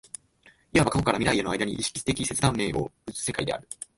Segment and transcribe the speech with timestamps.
[0.73, 3.67] いわば過去から未来への間に意識的切断面を有つ世界である。